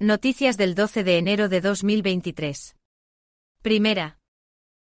[0.00, 2.76] Noticias del 12 de enero de 2023.
[3.62, 4.20] Primera.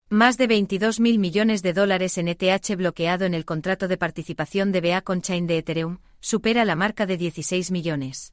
[0.08, 4.80] Más de 22.000 millones de dólares en ETH bloqueado en el contrato de participación de
[4.80, 8.32] BA con Chain de Ethereum, supera la marca de 16 millones.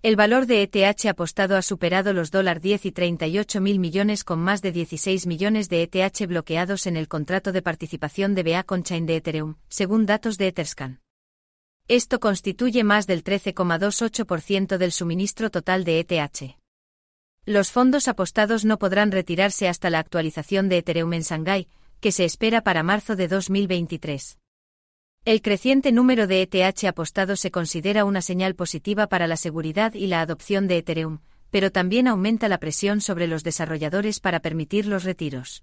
[0.00, 4.38] El valor de ETH apostado ha superado los dólar 10 y 38 mil millones con
[4.38, 8.84] más de 16 millones de ETH bloqueados en el contrato de participación de BA con
[8.84, 11.03] Chain de Ethereum, según datos de Etherscan.
[11.88, 16.56] Esto constituye más del 13,28% del suministro total de ETH.
[17.44, 21.68] Los fondos apostados no podrán retirarse hasta la actualización de Ethereum en Shanghai,
[22.00, 24.38] que se espera para marzo de 2023.
[25.26, 30.06] El creciente número de ETH apostados se considera una señal positiva para la seguridad y
[30.06, 31.18] la adopción de Ethereum,
[31.50, 35.62] pero también aumenta la presión sobre los desarrolladores para permitir los retiros.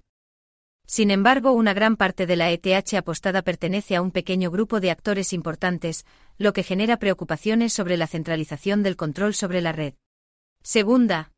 [0.91, 4.91] Sin embargo, una gran parte de la ETH apostada pertenece a un pequeño grupo de
[4.91, 6.05] actores importantes,
[6.37, 9.93] lo que genera preocupaciones sobre la centralización del control sobre la red.
[10.63, 11.31] Segunda.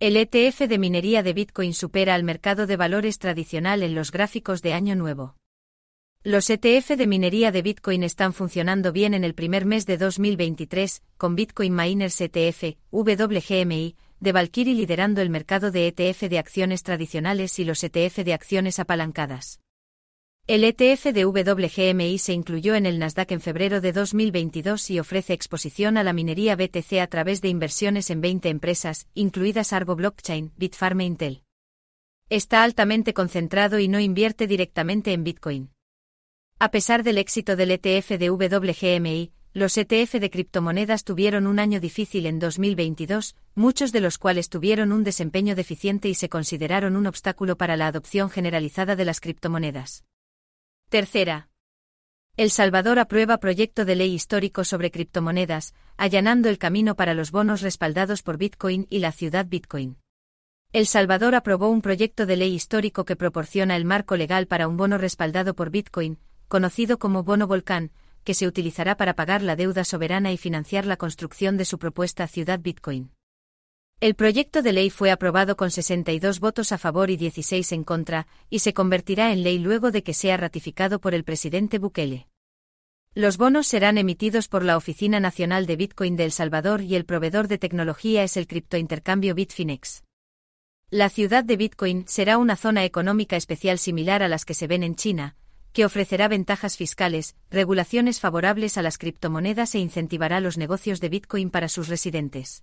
[0.00, 4.62] El ETF de minería de Bitcoin supera al mercado de valores tradicional en los gráficos
[4.62, 5.36] de Año Nuevo.
[6.22, 11.02] Los ETF de minería de Bitcoin están funcionando bien en el primer mes de 2023,
[11.18, 17.58] con Bitcoin Miners ETF, WGMI, de Valkyrie liderando el mercado de ETF de acciones tradicionales
[17.58, 19.58] y los ETF de acciones apalancadas.
[20.46, 25.32] El ETF de WGMI se incluyó en el Nasdaq en febrero de 2022 y ofrece
[25.32, 30.52] exposición a la minería BTC a través de inversiones en 20 empresas, incluidas Argo Blockchain,
[30.56, 31.42] Bitfarm e Intel.
[32.28, 35.70] Está altamente concentrado y no invierte directamente en Bitcoin.
[36.60, 41.78] A pesar del éxito del ETF de WGMI, los ETF de criptomonedas tuvieron un año
[41.78, 47.06] difícil en 2022, muchos de los cuales tuvieron un desempeño deficiente y se consideraron un
[47.06, 50.04] obstáculo para la adopción generalizada de las criptomonedas.
[50.88, 51.50] Tercera.
[52.38, 57.60] El Salvador aprueba proyecto de ley histórico sobre criptomonedas, allanando el camino para los bonos
[57.60, 59.98] respaldados por Bitcoin y la ciudad Bitcoin.
[60.72, 64.78] El Salvador aprobó un proyecto de ley histórico que proporciona el marco legal para un
[64.78, 66.18] bono respaldado por Bitcoin,
[66.48, 67.92] conocido como bono volcán,
[68.24, 72.26] que se utilizará para pagar la deuda soberana y financiar la construcción de su propuesta
[72.26, 73.12] Ciudad Bitcoin.
[74.00, 78.26] El proyecto de ley fue aprobado con 62 votos a favor y 16 en contra,
[78.50, 82.26] y se convertirá en ley luego de que sea ratificado por el presidente Bukele.
[83.14, 87.04] Los bonos serán emitidos por la Oficina Nacional de Bitcoin de El Salvador y el
[87.04, 90.02] proveedor de tecnología es el criptointercambio Bitfinex.
[90.90, 94.82] La ciudad de Bitcoin será una zona económica especial similar a las que se ven
[94.82, 95.36] en China,
[95.72, 101.50] que ofrecerá ventajas fiscales, regulaciones favorables a las criptomonedas e incentivará los negocios de Bitcoin
[101.50, 102.62] para sus residentes.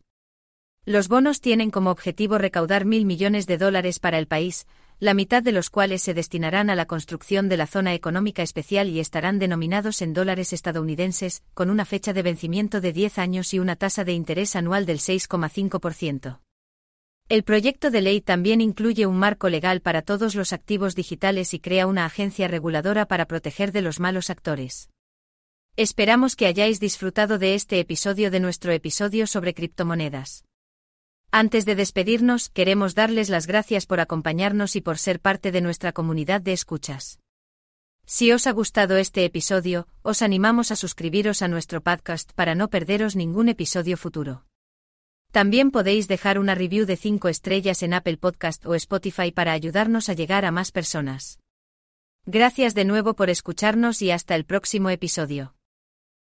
[0.85, 4.65] Los bonos tienen como objetivo recaudar mil millones de dólares para el país,
[4.99, 8.89] la mitad de los cuales se destinarán a la construcción de la zona económica especial
[8.89, 13.59] y estarán denominados en dólares estadounidenses, con una fecha de vencimiento de 10 años y
[13.59, 16.39] una tasa de interés anual del 6,5%.
[17.29, 21.59] El proyecto de ley también incluye un marco legal para todos los activos digitales y
[21.59, 24.89] crea una agencia reguladora para proteger de los malos actores.
[25.75, 30.43] Esperamos que hayáis disfrutado de este episodio de nuestro episodio sobre criptomonedas.
[31.29, 35.91] Antes de despedirnos, queremos darles las gracias por acompañarnos y por ser parte de nuestra
[35.91, 37.19] comunidad de escuchas.
[38.07, 42.71] Si os ha gustado este episodio, os animamos a suscribiros a nuestro podcast para no
[42.71, 44.48] perderos ningún episodio futuro.
[45.31, 50.09] También podéis dejar una review de 5 estrellas en Apple Podcast o Spotify para ayudarnos
[50.09, 51.39] a llegar a más personas.
[52.25, 55.53] Gracias de nuevo por escucharnos y hasta el próximo episodio.